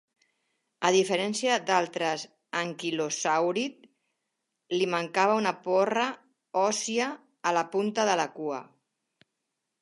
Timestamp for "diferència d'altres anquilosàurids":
0.93-3.89